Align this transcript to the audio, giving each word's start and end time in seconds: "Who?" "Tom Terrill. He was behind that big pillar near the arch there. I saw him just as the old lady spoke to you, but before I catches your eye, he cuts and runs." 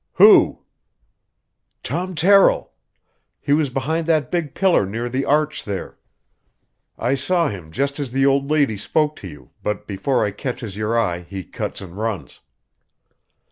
"Who?" 0.13 0.63
"Tom 1.83 2.15
Terrill. 2.15 2.69
He 3.39 3.53
was 3.53 3.69
behind 3.69 4.07
that 4.07 4.31
big 4.31 4.55
pillar 4.55 4.83
near 4.83 5.09
the 5.09 5.25
arch 5.25 5.63
there. 5.63 5.99
I 6.97 7.13
saw 7.13 7.49
him 7.49 7.69
just 7.71 7.99
as 7.99 8.09
the 8.09 8.25
old 8.25 8.49
lady 8.49 8.77
spoke 8.77 9.15
to 9.17 9.27
you, 9.27 9.51
but 9.61 9.85
before 9.85 10.25
I 10.25 10.31
catches 10.31 10.75
your 10.75 10.97
eye, 10.99 11.21
he 11.29 11.43
cuts 11.43 11.81
and 11.81 11.95
runs." 11.97 12.39